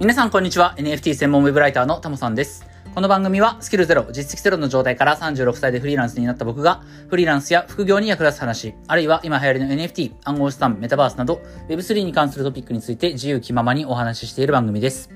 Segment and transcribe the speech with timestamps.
[0.00, 0.76] 皆さんこんにちは。
[0.78, 2.64] NFT 専門ウェブライターのタモさんです。
[2.94, 15.10] この番組はスキルゼロ、実績ゼロの状態から36歳でフリーランスになった僕が、フリーランスや副業に役立つ話、あるいは今流行りの NFT、暗号資産、メタバースなど、Web3 に関するトピックについて自由気ままにお話ししている番組です。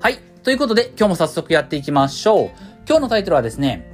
[0.00, 0.18] はい。
[0.42, 2.50] ということで、今日も早速やっていきましょう。
[2.88, 3.86] 今日のタイトルはですね、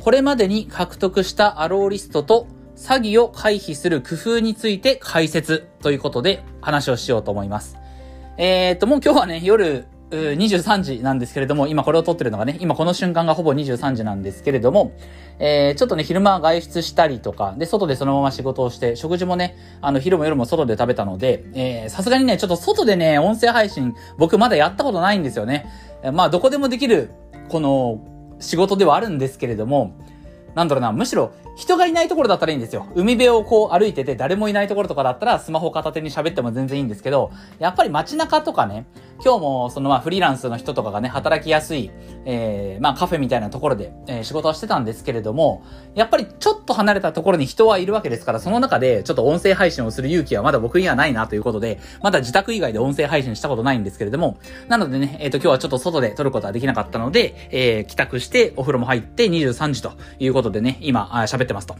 [0.00, 7.76] これまでに獲得したアローリストと詐欺を回避する工夫について解説ということで話をしようと思います。
[8.36, 14.92] えー、っと、もう今日はね、夜、23時なんですけれども、今これを撮ってるのがね、今この瞬間がほぼ23時なんですけれども、
[15.38, 25.66] えー、ちょっとね、昼間外出したりとか、で、外でそのまま仕事をして、食事もね、あの、昼も夜も外で食べたので、えー、さすがにね、ちょっと外でね、音声配信、僕まだやったことないんですよね。
[26.12, 27.10] まあ、どこでもできる、
[27.48, 28.00] この、
[28.38, 29.92] 仕事ではあるんですけれども、
[30.54, 32.88] なんだろうな、むしろ人がいないところだったらいいんですよ。
[32.96, 37.30] 海辺をこう歩いてて誰もいないところとかだったらスマホ片手に喋っても全然いいんですけど、
[37.60, 38.84] やっぱり街中とかね、
[39.24, 41.92] 今日もそのまあフリーランスの人とかがね、働きやすい、
[42.24, 45.62] えー、まあカフェみたいなところで、えー仕事はしてたんですけれども、
[45.94, 54.38] やっぱりちょっと離れたところに人はいるわけですから、その中でちょっと音声配信をする勇気はまだ僕にはないなということで、まだ自宅以外で音声配信したことないんですけれども、
[54.68, 61.76] なのでね、えっ、と今日はちょっと外で撮ることはできなかったので、えー帰宅してお風呂も入って23時ということでね、今、喋ってますと。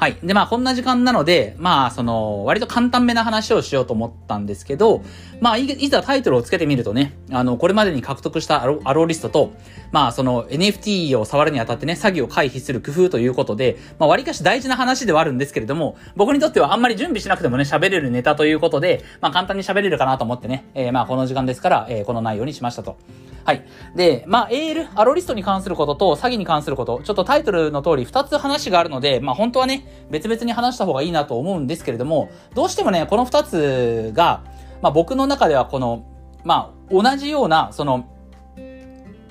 [0.00, 0.16] はい。
[0.22, 5.02] で、まあ、こんな時間なので、まあ、その、割と簡単めな話をしようと思ったんですけど、
[5.42, 9.52] まあ、いざタイトルをつけてみるとね、あの、これまでに獲得したアロアローリストと、
[9.92, 22.96] まあ、その NFT を触るにあたってね、詐欺を回避する工夫ということで、まあ、割かし大事な話ではあるんですけれども、僕にとってはあんまり準備しなくてもね、喋れるネタということで、まあ、簡単に喋れるかなと思ってね、えーまあ、この時間ですから、えーこの内容にしましたと。
[23.44, 23.64] はい。
[23.94, 34.44] で、まあ、AL、アロリストに関することと詐欺に関すること、ちょっとタイトルの通り2つ話があるので、まあ、本当はね、別々に話した方がいいなと思うんですけれども、どうしてもね、この2つが、
[34.82, 36.04] まあ、僕の中ではこの、
[36.44, 38.06] まあ、同じような、その、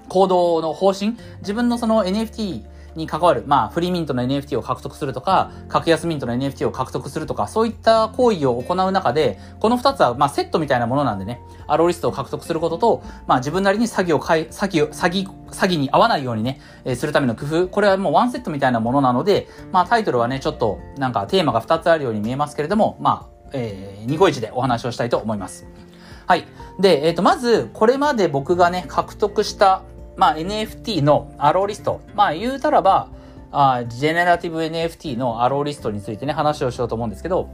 [0.10, 2.64] 行動の方針、自分のその NFT
[2.95, 25.67] に関わる、まあ、フリーミントの NFT を獲得するとか、格安ミントの NFT を獲得するとか、そういった行為を行う中で、この二つは、まあ、セットみたいなものなんでね、アローリストを獲得することと、まあ、自分なりに詐欺をかい、詐欺、詐欺、詐欺に合わないようにね、えーするための工夫、これはもうワンセットみたいなものなので、まあ、タイトルはね、ちょっと、なんかテーマが二つあるように見えますけれども、まあ、えー、ニコイチでお話をしたいと思います。
[26.27, 26.45] はい。
[26.79, 29.81] で、えっ、と、まず、これまで僕がね、獲得した、
[30.19, 32.02] まあ、NFT のアローリスト。
[32.13, 33.07] まあ、言うたらば、
[33.52, 37.50] あジェネラティブ NFT のアローリストについてね、話をしようと思うんですけど、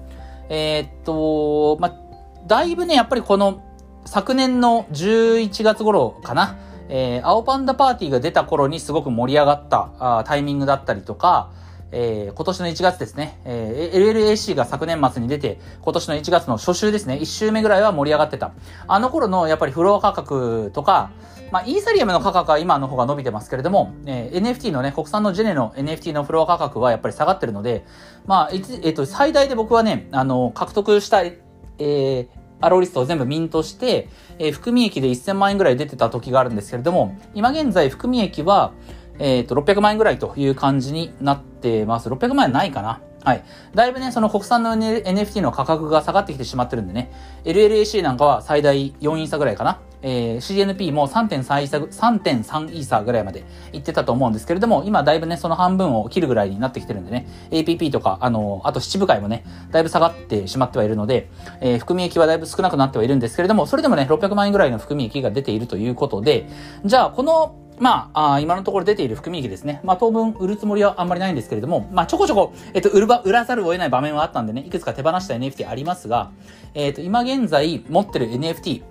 [0.50, 3.64] えーっと、まあ、だいぶね、やっぱりこの、
[4.06, 6.58] 昨年の11月頃かな、
[6.90, 11.52] えー、青パンダパーティーが出た頃にすごく盛り上がったあタイミングだったりとか、
[11.92, 18.53] えー今年の1月ですね、えー LLAC が昨年末に出て、今年の1月の初週ですね、1週目ぐらいは盛り上がってた。
[18.88, 21.12] あの頃のやっぱりフロア価格とか、
[21.52, 27.86] まあ、イーサリアムの価格は今の方が伸びてますけれども、えー NFT のね、国産のジェネの NFT のフロア価格はやっぱり下がってるので、
[28.26, 32.28] まあ、えっ、と、最大で僕はね、あの、獲得した、えー
[32.62, 38.74] アローリストを全部ミントして、えー含み益で1000万円ぐらい出てた時があるんですけれども、今現在含み益は、
[39.20, 42.10] えっ、と、600万円ぐらいという感じになってます。
[42.10, 43.44] 600万円ないかなはい。
[43.74, 47.12] だいぶね、その国産の NFT の価格が下がってきてしまってるんでね、
[47.44, 49.80] LLAC なんかは最大4イーサぐらいかな。
[50.03, 53.44] えー CNP も3.3イーサぐ、3.3イーサぐらいまで
[53.74, 61.30] 行ってたと思うんですけれども、今だいぶね、その半分を切るぐらいになってきてるんでね、APP とか、あの、あと七部会もね、だいぶ下がってしまってはいるので、
[61.62, 66.47] えー含み益はだいぶ少なくなってはいるんですけれども、それでもね、600万円ぐらいの含み益が出ているということで、
[66.85, 69.81] じゃあ、この、まあ、あ今のところ出ている含み益ですね。
[69.84, 76.31] まあ、当分売るつもりはあんまりないんですけれども、まあ、ちょこちょこ、えっと、売るば、売らざるを得ない場面はあったんでね、いくつか手放した NFT ありますが、
[76.74, 78.84] えっと、今現在持ってる NFT、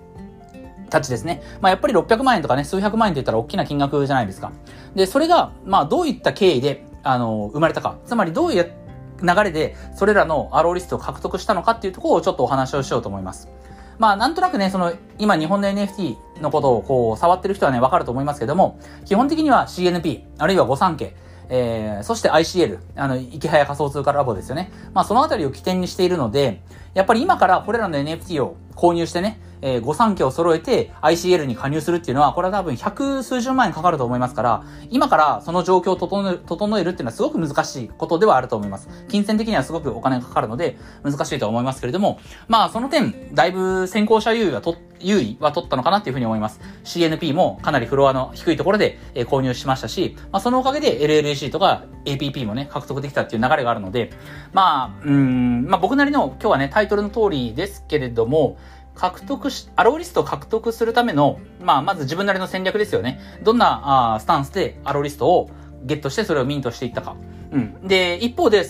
[0.89, 1.41] たちですね。
[1.61, 4.51] まあ、やっぱり600万円とかね、数百万円って言ったら大きな金額じゃないですか。
[4.95, 7.97] で、それが、まあ、どういった経緯で、あの、生まれたか。
[8.05, 8.71] つまり、どういう
[9.21, 13.49] 流れで、それらのアローリストを獲得したのかっていうところをちょっとお話をしようと思います。
[13.97, 21.15] まあ、なんとなくね、その、今日本の NFT のことをこう、触ってる人はね、わかると思いますけども、基本的には CNP、あるいは御三家、
[21.49, 24.71] えー、そして ICL、あの、池早仮想通貨ラボですよね。
[24.93, 26.61] まあ、そのあたりを起点にしているので、
[26.93, 38.87] やっぱり今からこれらの NFT を購入してね、えー、御三家を揃えて ICL に加入するっていうのは、これは多分百数十万円かかると思いますから、今からその状況を整え整えるっていうのはすごく難しいことではあると思います。
[39.07, 46.59] 金銭的にはすごくお金がかかるので、難しいとは思いますけれども、まあその点、だいぶ先行者優位はと、優位は取ったのかなっていうふうに思います。
[46.83, 54.11] CNP もかなりフロアの低いところで、えー購入しましたし、まあそのおかげで LLAC とか APP もね、獲得できたっていう流れがあるので、
[54.53, 58.57] まあ、うーん、まあ僕なりの今日はね、タイトルの通りですけれども、
[58.95, 63.19] 獲得し、アローリストを獲得するための、まあ、まず自分なりの戦略ですよね。
[63.43, 65.49] どんなあスタンスでアローリストを
[65.83, 67.15] ゲットしてそれをミントしていったか。
[67.51, 67.87] うん。
[67.87, 68.65] で、一方で、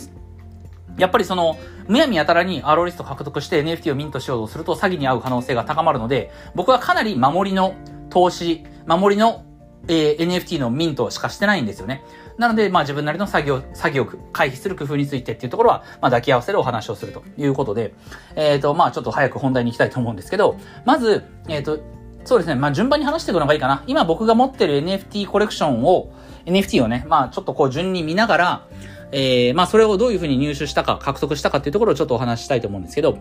[0.97, 1.57] やっぱりその、
[1.87, 7.75] むやみやたらにアローリスト獲得して NFT をミントしようとすると詐欺に遭う可能性が高まるので、僕はかなり守りの
[8.09, 9.45] 投資、守りの、
[9.87, 12.03] えー、NFT のミントしかしてないんですよね。
[12.37, 17.93] なので、まあ自分なりの作業、作業回避する工夫についてっていうところは、まあ抱き合わせるお話をするということで、
[18.35, 21.79] えっ、ー、と、まあちょっと早く本題に行きたいと思うんですけど、まず、えっ、ー、と、
[22.25, 22.55] そうですね。
[22.55, 23.83] まあ順番に話していくのがいいかな。
[23.87, 26.11] 今僕が持ってる NFT コレクションを、
[26.45, 28.67] NFT をね、まあちょっとこう順に見ながら、
[29.11, 33.17] えー、まあそれをどういうふうに入手したか、獲得したかっていうところをちょっとお話ししたいと思うんですけど、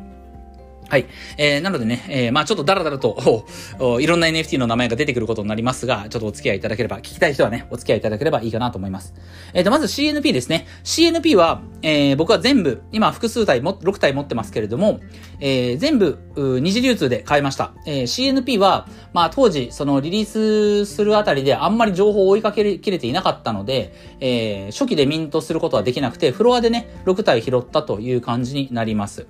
[0.88, 1.06] はい。
[1.38, 3.46] えー、なのでね、えー、まあちょっとダラダラと
[4.00, 9.14] いろんな NFT の名前が出てくることになりますが、ちょっとお付き合いいただければ、聞きたい人はね、お付き合いいただければいいかなと思います。
[9.54, 10.66] えっ、ー、と、まず CNP ですね。
[10.84, 15.00] CNP は、えー、僕は全部、今複数体も、6体持ってますけれども、
[15.40, 17.72] えー、全部、二次流通で買いました。
[17.86, 29.26] えー、CNP は、まあ当時、そのリリースするあたりであんまり情報を追いかけきれていなかったので、えー、初期でミントすることはできなくて、フロアでね、6体拾ったという感じになります。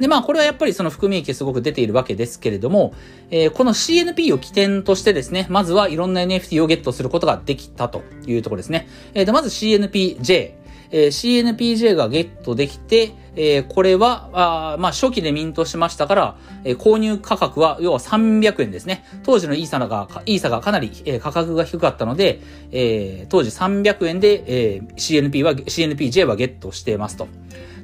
[0.00, 2.94] で、まあ、これはやっぱりその含み益すごく出ているわけですけれども、
[3.30, 8.88] えー、この CNP を起点としてですね、まずはいろんな NFT をゲットすることができたというところですね。
[9.12, 10.60] えー、で、まず CNPJ。
[10.92, 14.28] えー、CNPJ がゲットできて、えー、これは、
[14.74, 19.04] あまあ、初期でミントしましたから、えー、購入価格は、要は300円ですね。
[19.22, 22.40] 当時のイーサが、イーサがかなり、えー、価格が低かったので、
[22.72, 27.28] えー、当時300円で、えー、CNP は、CNPJ はゲットしていますと。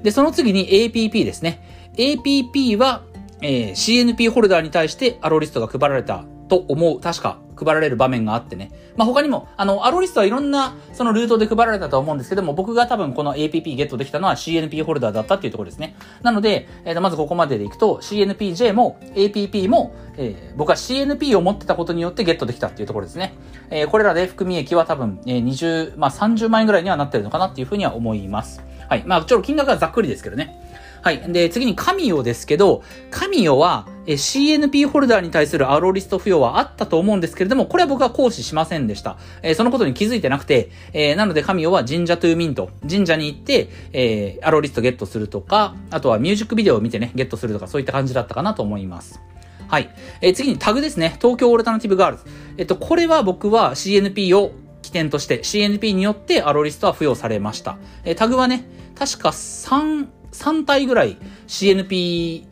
[0.03, 1.86] で、その次に APP ですね。
[1.97, 3.03] APP は、
[3.43, 7.01] えー、CNP ホルダーに対してアロリストが配られたと思う。
[7.01, 8.71] 確か配られる場面があってね。
[8.97, 15.97] まあ、他にも、あの、アロリストはいろんなそのルートで配られたと思うんですけども、僕が多分この APP ゲットできたのは CNP ホルダーだったっていうところですね。
[16.23, 23.35] なので、えー、とまずここまででいくと CNPJ も APP も、えー、僕は CNP を持ってたことによってゲットできたっていうところですね。
[23.71, 28.63] えー、これらで含み益は多分、えー、20、まあ、30万円ぐらいにはなってるのかなっていうふうには思います。
[28.89, 29.03] はい。
[29.07, 30.66] まあ、ちょっと金額はざっくりですけどね。
[31.07, 31.21] はい。
[31.33, 32.83] で、次に神代ですけど、
[33.13, 39.17] 神代は、え CNP ホルダーに対するアローリスト付与はあったと思うんですけれども、これは僕は行使しませんでした。
[39.41, 49.21] えー、そのことに気づいてなくて、えー、なので神代は神社トゥーミント、神社に行って、えー、アローリストゲットするとか、あとはミュージックビデオを見てね、ゲットするとか、そういった感じだったかなと思います。
[49.69, 49.95] はい。
[50.23, 51.19] えー、次にタグですね。
[51.23, 52.25] 東京オルタナティブガールズ。
[52.59, 54.51] えっと、これは僕は CNP を
[54.83, 57.79] 起点として CNP によってアローリストは付与されました。
[58.05, 58.65] え、タグはね、
[58.99, 61.17] 確か3、3体ぐらい
[61.47, 62.47] CNP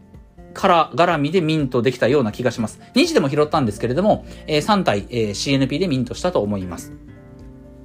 [0.54, 2.81] から絡みでミントできたような気がします。
[2.94, 6.92] 2時でも拾ったんですけれども、えー、3体、えー、CNP でミントしたと思います。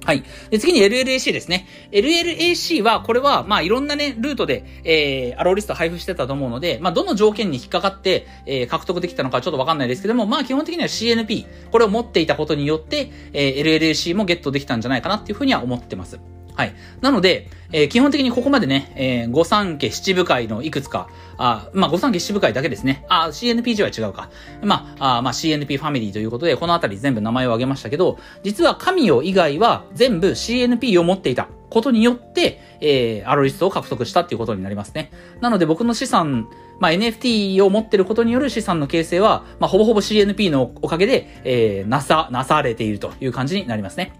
[0.04, 0.24] はい。
[0.48, 1.66] で、次に LLAC ですね。
[1.92, 16.18] LLAC は、これは、まあ、いろんなね、ルートで、えー、アローリスト配布してたと思うので、まあ、どの条件に引っかかって、えー、獲得できたのかちょっとわかんないですけども、まあ、基本的には CNP、これを持っていたことによって、えー、LLAC もゲットできたんじゃないかなっていうふうには思ってます。
[16.54, 16.74] はい。
[17.00, 21.08] なので、えー、基本的にここまでね、えー、御三家七部会のいくつか、
[21.38, 23.04] あまあ、御三家七部会だけですね。
[23.08, 24.30] あ、CNPG は違うか。
[24.62, 35.10] まあ、あまあ、CNP ファミリーということで、このあたり全部名前を挙げましたけど、実は神代以外は全部 CNP を持っていたことによって、えー、アロリストを獲得したっていうことになりますね。
[35.40, 36.48] なので僕の資産、
[36.80, 44.12] まあ、NFT を持ってることによる資産の形成は、まあ、ほぼほぼ CNP のおかげで、えー、なさ、なされているという感じになりますね。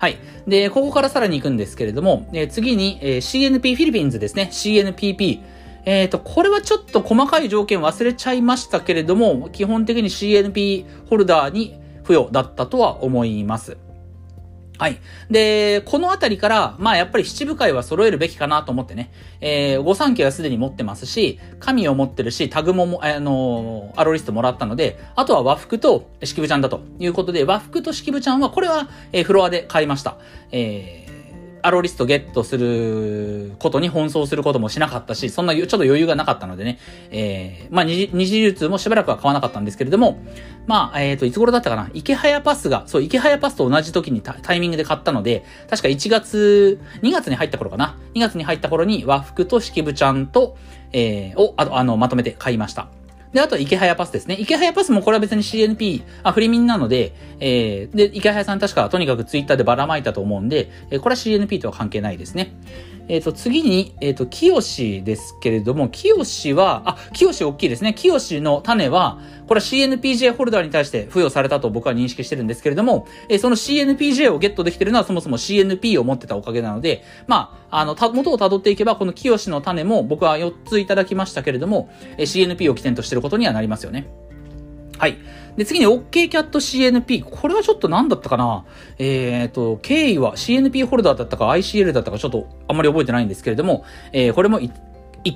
[0.00, 0.16] はい。
[0.46, 4.48] で、ここからさらに行くんですけれども、えー、次に、えー、CNP フィリピンズですね。
[4.50, 5.40] CNPP。
[5.84, 13.76] えっ、ー、と、これはちょっと細かい条件忘れちゃいましたけれども、基本的に CNP ホルダーに付与だったとは思います。
[14.80, 14.98] はい。
[15.30, 30.16] で、このあたりから、まあやっぱり七部会は揃えるべきかなと思ってね、えー、御三家はすでに持ってますし、神を持ってるし、タグもも、あのー、アロリストもらったので、あとは和服と式部ちゃんだということで、和服と式部ちゃんは、これは、えー、フロアで買いました。
[30.50, 30.99] えー
[31.62, 36.78] アロリストゲットすることに奔走することもしなかったし、そんなちょっと余裕がなかったのでね、
[37.10, 40.20] えー、まあ二次、流通もしばらくは買わなかったんですけれども、
[40.66, 41.90] まあ、えっ、ー、と、いつ頃だったかな？
[41.94, 50.56] 池早パスが、そう、池早パスと同じ時にタイミングで買ったので、確か1月、2月に入った頃かな ?2 月に入った頃に和服と式部ちゃんと、
[50.92, 52.88] えー、を、あと、あの、まとめて買いました。
[53.32, 54.36] で、あと、池早パスですね。
[54.38, 62.52] 池早パスもこれは別に CNP、あ、フリミンなので、えー、で、池早さん確かとにかくツイッターでばらまいたと思うんで、えー、これは CNP とは関係ないですね。
[63.10, 67.92] えっ、ー、と、次に、えっ、ー、と、清ですけれども、清は、あ、清大きいですね。
[67.92, 84.06] 清の種は、これは CNPJ ホルダーに対して付与されたと僕は認識してるんですけれども、えー、その CNPJ をゲットできてるのはそもそも CNP を持ってたおかげなので、まあ、あの、た、元を辿っていけば、この清の種も僕は4ついただきましたけれども、え CNP を起点としてることにはなりますよね。
[85.00, 85.16] はい。
[85.56, 87.24] で、次に OKCAT-CNP。
[87.24, 88.66] これはちょっと何だったかな？
[88.98, 94.70] えっ、ー、と、経緯は CNP ホルダーだったか ICL だったかちょっとあんまり覚えてないんですけれども、えー、これも1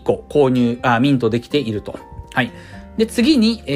[0.03, 1.99] 個購入、あ、ミントできていると。
[2.35, 2.53] はい。
[2.99, 3.73] で、次に、え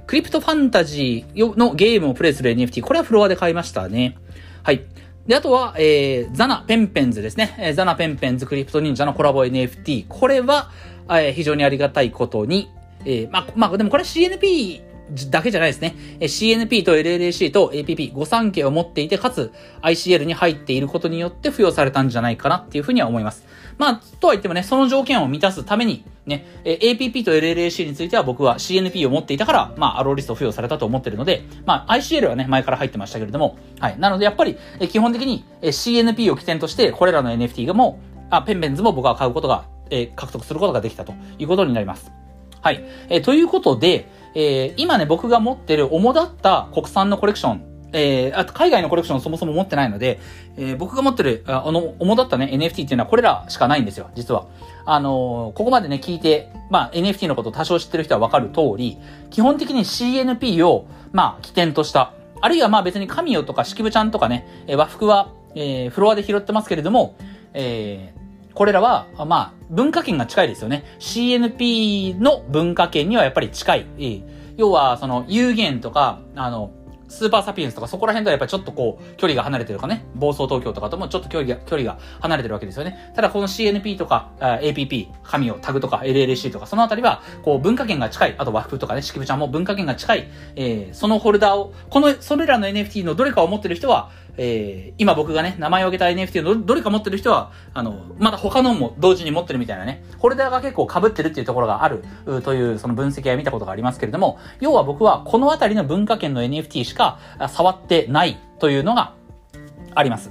[0.02, 2.82] クリプトファンタジーのゲームをプレイする NFT。
[2.82, 4.18] これはフロアで買いましたね。
[4.62, 4.82] はい。
[5.26, 7.56] で、あとは、えー、ザナペンペンズですね。
[7.58, 10.04] えー、ザナペンペンズクリプト忍者のコラボ NFT。
[10.06, 10.70] これは、
[11.08, 12.70] えー、非常にありがたいことに、
[13.06, 14.89] えー、まあ、まあ、でもこれ CNP
[15.30, 15.94] だけじゃないですね。
[16.20, 19.52] CNP と LLAC と APP、5産経を持っていて、かつ
[19.82, 23.46] ICL に入っていることによって付与されたんじゃないかなっていうふうには思います。
[23.78, 33.98] まあ、とは言ってもね、その条件を満たすために、ね、APP と LLAC については僕は CNP を持っていたから、まあ、アローリスト付与されたと思ってるので、まあ、ICL はね、前から入ってましたけれども、はい。
[33.98, 34.58] なので、やっぱり、
[34.90, 42.12] 基本的に CNP を起点として、これらの NFT がもう、あ、ペンベンズも僕は買うことが、えー、獲得することができたということになります。
[42.62, 42.84] はい。
[43.08, 50.20] えー、ということで、えー、今ね、僕が持ってる主だった国産のコレクション、えー、あと海外のコレクションそもそも持ってないので、
[50.56, 54.46] えー、僕が持ってる、あの、主だったね、NFT っていうのはこれらしかないんですよ、実は。
[54.84, 58.98] あのー、ここまでね、聞いて、まあ、NFT のこと多少知ってる人はわかる通り、
[59.30, 67.16] 基本的に CNP を、まあ、起点とした、あるいはまあ別に神代とか式部ちゃんとかね、和服は、えー、フロアで拾ってますけれども、
[67.52, 68.19] えー、
[68.54, 70.84] これらは、まあ、文化圏が近いですよね。
[70.98, 74.24] CNP の文化圏にはやっぱり近い。
[74.56, 76.72] 要は、その、有限とか、あの、
[77.10, 83.12] スーパーサピエンスとかそこら辺とはやっぱりちょっとこう、距離が離れてるかね、暴走東京とかともちょっと距離が、距離が離れてるわけですよね。
[83.16, 94.10] ただこの CNP とか、APP、神をタグとか LLC とか、そのあたりは、こう、文化圏が近い、あと和服とかね、式部ちゃんも文化圏が近い、えー、そのホルダーを、この、それらの NFT のどれかを持ってる人は、
[94.42, 102.02] えー、今僕がね、名前を挙げた NFT のどれか持ってる人は、あの、まだ他のも同時に持ってるみたいなね、ホルダーが結構被ってるっていうところがある
[102.42, 107.18] という、その分析は見たことがありますけれども、要は僕はこのあたりの文化圏の NFT しか
[107.50, 109.12] 触ってないというのが
[109.94, 110.30] あります。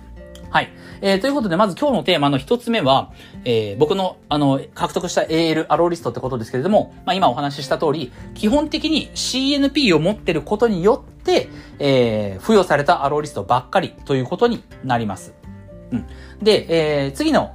[0.49, 0.69] はい。
[1.01, 3.11] えー、ということで、まず今日のテーマの一つ目は、
[3.45, 11.18] えー、僕の、あの、獲得した AL アローリストってことですけれども、まあ今お話しした通り、基本的に CNP を持ってることによって、
[11.79, 15.33] えー、付与されたアローリストばっかりということになります。
[15.91, 16.05] うん。
[16.41, 17.53] で、えー、次の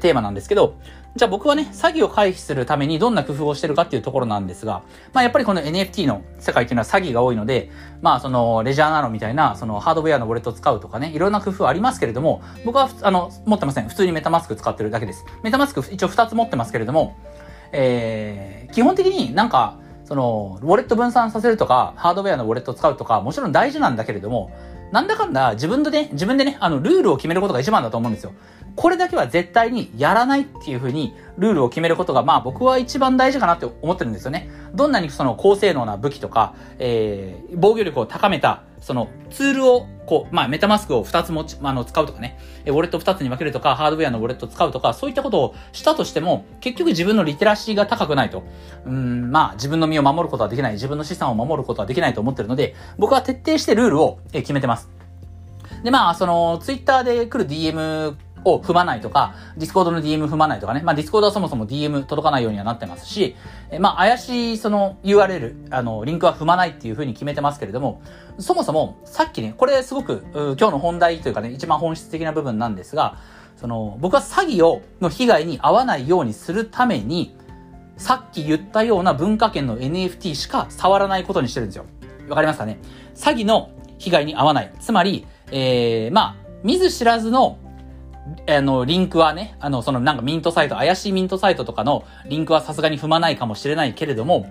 [0.00, 0.76] テーマなんですけど、
[1.14, 4.82] じゃあ僕はね、詐欺を回避するためにどんな工夫をしてるかっていうところなんですが、
[5.12, 13.88] まあやっぱりこの NFT の世界っていうのは詐欺が多いので、まあそのレジャーナノみたいな、そのハードウェアのウォレットを使うとかね、いろんな工夫ありますけれども、僕はあの、持ってません。
[13.88, 15.26] 普通にメタマスク使ってるだけです。
[15.42, 17.14] メタマスク一応2つ持ってますけれども、
[17.72, 19.81] えー、基本的になんか、
[20.12, 24.52] その、ウォレット分散させるとか、ハードウェアのウォレットを使うとか、もちろん大事なんだけれども、
[24.92, 28.32] なんだかんだ自分でね、自分でね、あの、ルールを決めることが一番だと思うんですよ。
[28.76, 34.50] これだけは絶対にやらないっていうふうにルールを決めることが、まあ僕は一番大事かなって思ってるんですよね。
[34.74, 48.42] どんなにその高性能な武器とか、えー、防御力を高めた、そのツールを、こう、まあメタマスクを2つ持ち、あの、使うとかね、ウォレット2つに分けるとか、ハードウェアのウォレット使うとか、そういったことをしたとしても、結局自分のリテラシーが高くないと、
[48.84, 54.90] うん、まあ自分の身を守ることはできない、自分の資産を守ることはできないと思ってるので、僕は徹底してルールを決めてます。
[55.84, 60.82] で、まあ、その、ツイッターで来る DM を踏まないとか、ディスコードの DM 踏まないとかね。
[60.82, 63.36] まあ、ディスコードはそもそも DM 届かないようにはなってますし、
[63.70, 68.02] えまあ、怪しいその URL、あの、リンクは踏まないっていう風に決めてますけれども、
[68.38, 73.18] そもそも、さっきね、これすごく、今日の本題というかね、一番本質的な部分なんですが、
[73.56, 77.36] その、僕は詐欺を、の被害に遭わないようにするために、
[77.96, 81.84] さっき言ったような文化圏の NFT しか触らないことにしてるんですよ。
[82.28, 82.78] わかりますかね？
[83.14, 84.72] 詐欺の被害に遭わない。
[84.80, 87.58] つまり、えー、まあ、見ず知らずの、
[88.48, 94.46] あの、リンクはね、あの、そのなんかミントサイト、怪しいミントサイトとかのリンクはさすがに踏まないかもしれないけれども、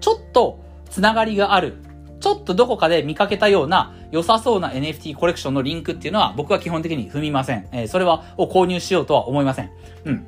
[0.00, 0.58] ちょっと
[0.90, 1.76] つながりがある、
[2.20, 7.68] ちょっとどこかで見かけたような良さそうな NFT コレクションのリンクっていうのは僕は基本的に踏みません。
[7.72, 9.70] えー、それは、を購入しようとは思いません。
[10.04, 10.26] うん。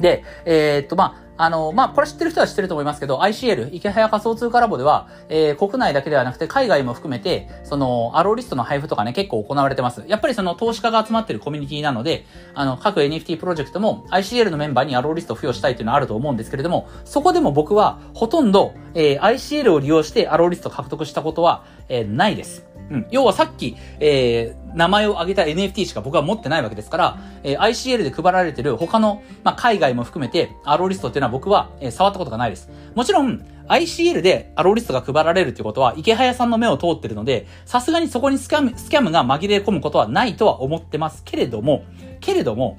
[0.00, 10.04] で、えー、っと、まあ、あの、まあ、これ知ってる人は知ってると思いますけど、ICL、池早仮想通貨ラボでは、えー、国内だけではなくて海外も含めて、その、アローリストの配布とかね、結構行われてます。
[10.06, 22.69] やっぱりその投資家が集まってるコミュニティなので、あの、各 NFT プロジェクトも ICL のメンバーにアローリストを付与したいっていうのはあると思うんですけれども、そこでも僕は、ほとんど、えー、ICL を利用してアローリスト獲得したことは、えー、ないです。
[22.90, 23.06] うん。
[23.10, 32.68] 要はさっき、えー、名前を挙げた NFT しか僕は持ってないわけですから、えー、ICL で配られてる他の、まあ、海外も含めて、アローリストっていうのは僕は、えー、触ったことがないです。
[32.94, 41.84] もちろん、ICL でアローリストが配られるっていうことは、池早さんの目を通ってるので、さすがにそこにスキャム、スキャムが紛れ込むことはないとは思ってますけれども、
[42.20, 42.78] けれども、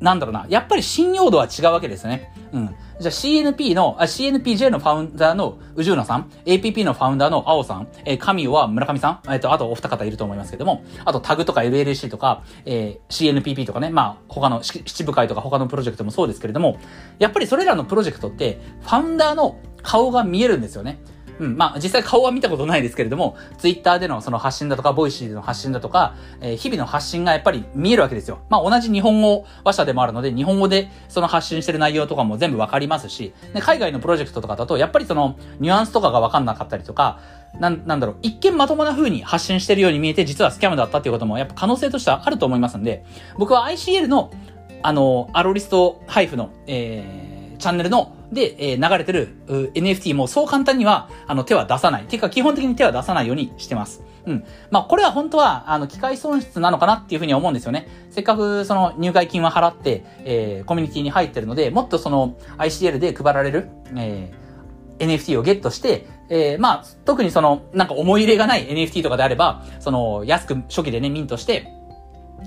[0.00, 2.32] なんだろうな、やっぱり信用度は違うわけですね。
[2.52, 2.74] うん。
[3.00, 16.78] じゃあ CNP の、あ CNPJ のファウンダーの宇治野さん、APP のファウンダーの青さん、えー、神は村上さん、えっ、ー、と、あとお二方いると思いますけども、あとタグとか LLC とか、えー、CNPP とかね、まあ、他の七部会とか他のプロジェクトもそうですけれども、
[17.18, 20.98] やっぱりそれらのプロジェクトって、 founder の顔が見えるんですよね。
[21.38, 28.40] うん、まあ、実際顔は見たことないですけれども、ツイッターでのその発信だとか、 Voicy での発信だとか、えー、日々の発信がやっぱり見えるわけですよ。
[28.48, 37.20] まあ、同じ日本語話者でもあるので、日本語でその発信してる内容とかも全部わかりますし、で海外のプロジェクトとかだと、やっぱりその、ニュアンスとかがわかんなかったりとか、
[37.58, 43.04] なん、なんだろう、一見まともな風に発信してるように見えて、実は scam だったっていうことも、やっぱ可能性としてはあると思いますんで、
[43.38, 44.30] 僕は ICL の、
[44.82, 47.23] あの、アロリスト配布の、えー、
[47.58, 52.04] チャンネルので、えー、流れてる NFT もそう簡単には、あの、手は出さない。
[52.04, 54.02] ていうか、基本的に手は出さないようにしてます。
[54.26, 54.44] うん。
[54.70, 57.88] まあ、これは本当は、あの、機械損失なのかなっていうふうに思うんですよね。
[58.10, 71.68] せっかく、その、入会金は払って、えー、コミュニティに入ってるので、もっとその、ICL で配られる、えー、NFT をゲットして、えー、まあ、特にその、なんか思い入れがない NFT とかであれば、その、安く初期でね、ミントして、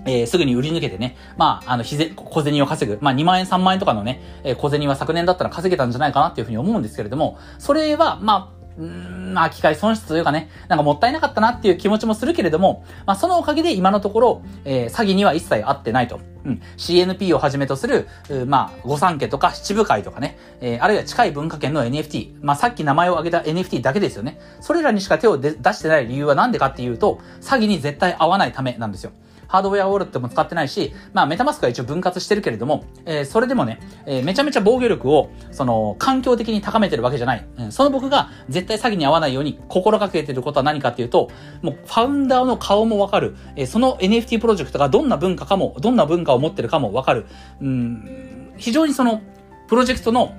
[0.06, 2.98] えー、すぐに売り抜けてね、まあ、あの、ひぜ、小銭を稼ぐ。
[3.02, 16.20] まあ、2万円、3万円とかのね、えー、小銭は昨年だったら稼げたんじゃないかなっていうふうに思うんですけれども、それは、まあ、んまあ、機械損失というかね、なんかもったいなかったなっていう気持ちもするけれども、まあ、そのおかげで今のところ、えー、詐欺には一切合ってないと。
[16.46, 16.62] うん。
[16.78, 18.08] CNP をはじめとする、
[18.46, 24.40] まあ、御三家とか七部会とかね、えー、あるいは近い文化圏の NFT、まあ、さっき名前を挙げた NFT だけですよね。
[24.62, 29.12] それらにしか手を出してない理由はなんでかっていうと、詐欺に絶対合わないためなんですよ。
[29.48, 37.46] ハードウェアウォレットも使ってないし、まあメタマスクは一応分割してるけれども、えー、それでもね、えー、めちゃめちゃ防御力を、その、環境的に高めてるわけじゃない。
[37.58, 41.30] うん、その僕が絶対詐欺に合わないように心がけてることは何かっていうと、
[41.62, 43.36] もうファウンダーの顔もわかる。
[43.56, 47.26] えー、その NFT プロジェクトがどんな文化かも、どんな文化を持ってるかもわかる。
[47.62, 49.22] うん、非常にその、
[49.68, 50.34] プロジェクトの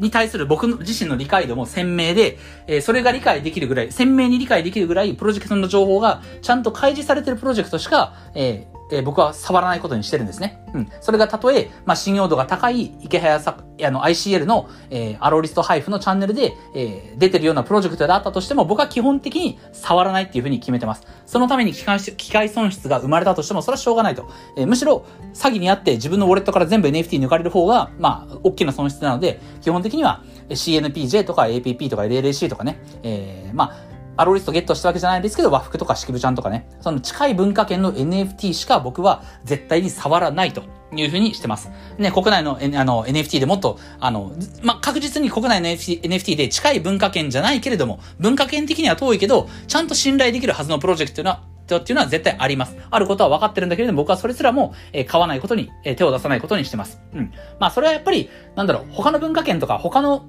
[0.00, 10.62] に対する僕自身の理解度も鮮明で、えー、それが理解できるぐらい、鮮明に理解できるぐらい、プロジェクトの情報がちゃんと開示されてるプロジェクトしか、えーえー、僕は触らないことにしてるんですね。
[10.74, 10.88] うん。
[11.00, 21.06] それがたとえ、まあ、信用度が高い池早さ、あの、ICL の、えー、アローリスト配布のチャンネルで、えー、出てるようなプロジェクトであったとしても、僕は基本的に触らないっていうふうに決めてます。
[21.26, 24.28] そのために機械機械損失が生まれたとしても、それはしょうがないと。
[24.56, 33.89] えー、むしろ、詐欺にあって自分のウォレットから全部 NFT 抜かれる方が、まあ、大きな損失なので、基本的には CNPJ とか APP とか LLC とかね、えー、まあ、
[34.20, 40.62] アロリストゲットしたわけじゃないですけど、和服とか式部ちゃんとかね、その近い文化圏の NFT しか僕は絶対に触らないと
[40.94, 41.70] いうふうにしてます。
[41.96, 51.42] ね、国内のあの NFT でもっと、あの、ま確実に国内の NFT, NFT で近い文化圏じゃないけれども、文化圏的には遠いけど、ちゃんと信頼できるはずのプロジェクトというのは
[51.78, 52.76] っていうのは絶対あります。
[52.90, 57.00] あることは分かってるんだけれども、僕はそれすらも、えー、買わないことに、えー、手を出さないことにしてます。
[57.14, 57.32] うん。
[57.58, 60.26] まあ、それはやっぱり、なんだろう、他の文化圏とか、他の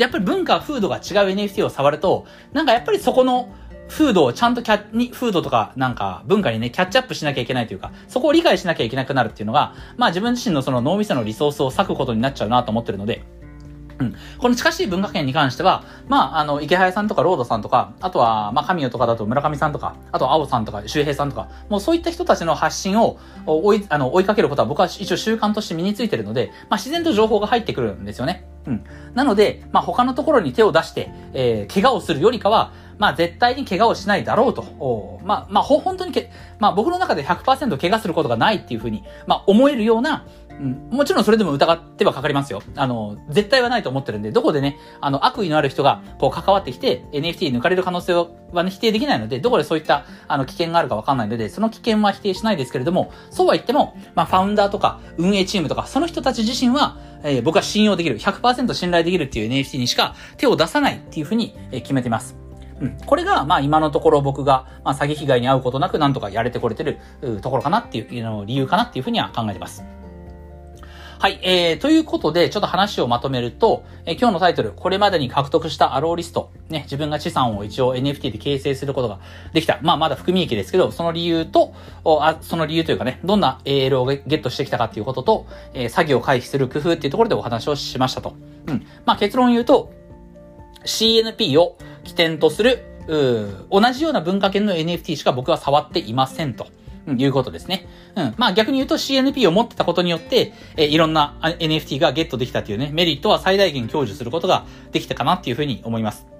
[0.00, 1.02] やっぱり文化、風土が違う
[1.34, 3.54] NFT を触ると、なんかやっぱりそこの
[3.88, 13.24] 風土をちゃんとキャに、風土とかなんか文化にね、キャッチアップしなきゃいけないというか、そこを理解しなきゃいけなくなるっていうのが、まあ自分自身のその脳みそのリソースを割くことになっちゃうなと思ってるので、
[13.98, 14.14] うん。
[14.38, 28.49] この近しい文化圏に関しては、まあ、あの、池早さんとかロードさんとか、あとは、まあ、神代とかだと村上さんとか、あと青さんとか周平さんとか、もうそういった人たちの発信を追い、あの、追いかけることは僕は一応習慣として身についてるので、まあ、自然と情報が入ってくるんですよね。
[28.66, 28.84] うん。
[29.14, 35.20] なので、まあ、他のところに手を出して、えー、怪我をするよりかは、まあ、絶対に怪我をしないだろうと。
[35.24, 40.26] まあ、まあ、本当にけ、まあ、僕の中で100%怪我することがないっていうふうに、まあ、思えるような、
[40.60, 42.62] うん、もちろんそれでも疑ってはかかりますよ。
[42.76, 48.12] あの、絶対はないと思ってるんで、どこでね、あの、悪意のある人が、こう、関わってきて、NFT 抜かれる可能性
[48.52, 62.36] はね、否定できないので、どこでそういった、あの、危険があるかわかんないので、その危険は否定しないですけれども、そうは言っても、まあ、ファウンダーとか、運営チームとか、その人たち自身は、えー、僕は信用できる、100%信頼できるっていう NFT にしか手を出さないっていうふうに、え決めてます。
[62.80, 62.98] うん。
[63.06, 66.98] これが、まあ今のところ僕が、まあ詐欺被害に遭うことなくなんとかやれてこれてる
[67.40, 69.84] ところかなっていう、の理由かなっていうふうには考えてます。
[71.20, 79.20] はい、えー、ということで、ちょっと話をまとめると、えー、今日のタイトル、これまでに獲得したアローリスト、ね、自分が資産を一応 NFT で形成することが
[79.52, 79.78] できた。
[79.82, 81.74] まあ、まだ含み益ですけど、その理由と、
[82.06, 88.34] あその理由というかね、どんな AL をゲットしてきたかっていうことと、えー、作業を回避する工夫っていうところでお話をしましたと。
[88.68, 88.86] うん。
[89.04, 89.92] まあ、結論言うと、
[90.86, 96.66] CNP を起点とする同じような文化圏の NFT しか僕は触っていませんと。
[97.16, 97.86] いうことですね。
[98.16, 98.34] うん。
[98.36, 106.30] まあ逆に言うと CNP を持ってたことによって、え、いろんな NFT がゲットできたというね、メリットは最大限享受することができたかなっていうふうに思います。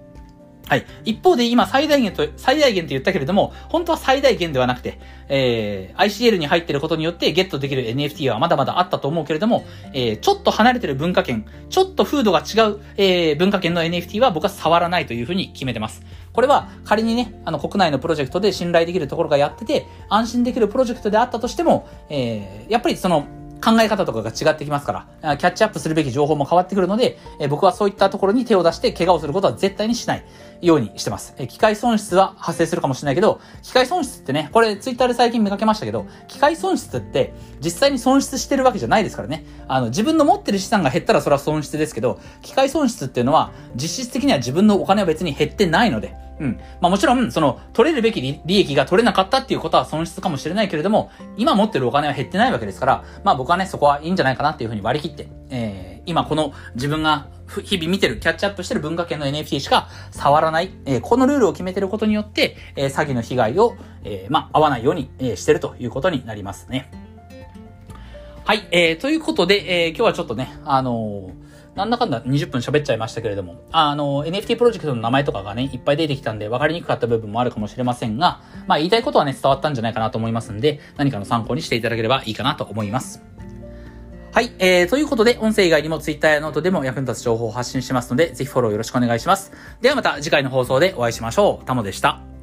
[0.71, 0.87] はい。
[1.05, 16.03] 一方で今最大限と、最大限と言ったけれども、本当は最大限ではなくて、えー、ICL に入ってることによってゲットできる NFT はまだまだあったと思うけれども、えー、ちょっと離れてる文化圏、ちょっと風土が違う、えー、文化圏の NFT は僕は触らないというふうに決めてます。
[16.33, 23.27] これは仮にね、あの国内のプロジェクトで信頼できるところがやってて、安心できるプロジェクトであったとしても、えー、やっぱりその、
[23.61, 30.25] 考え方とかが違ってきますから、キャッチアップするべき情報も変わってくるので、え僕はそういったところに手を出して怪我をすることは絶対にしない
[30.63, 31.35] ようにしてます。
[31.39, 39.45] え機械損失は発生するかもしれないけど、機械損失ってね、これツイッターで最近見かけましたけど、機械損失って実際に損失してるわけじゃないですからね。
[39.69, 46.61] あの、自分の持ってる資産が減ったらそれは損失ですけど、機械損失っていうのは実質的には自分のお金は別に減ってないので、うん。
[46.81, 57.29] まあもちろん、その、取れるべき利益が取れなかったっていうことは損失かもしれないけれども、今持ってるお金は減ってないわけですから、まあ僕はね、そこはいいんじゃないかなっていうふうに割り切って、えー、今この自分が
[57.63, 66.91] 日々見てる、キャッチアップしてる文化圏の NFT しか触らない、えー、このルールを決めてることによって、えー、詐欺の被害を、えー、まあ、合わないように、え、してるということになりますね。
[68.45, 71.31] はい、えー、ということで、え、今日はちょっとね、あの
[71.75, 83.23] なんだかんだ20分喋っちゃいましたけれども、あの、NFT プロジェクトの名前とかがね、いっぱい出てきたんで分かりにくかった部分もあるかもしれませんが、まあ言いたいことはね、伝わったんじゃないかなと思いますんで、何かの参考にしていただければいいかなと思います。
[84.33, 84.53] はい。
[84.59, 89.53] えー、ということで、音声以外にも Twitter やノートでも役に立つ情報を発信してますので、ぜひフォローよろしくお願いします。
[89.81, 91.67] ではまた次回の放送でお会いしましょう。
[91.67, 92.40] タモでした。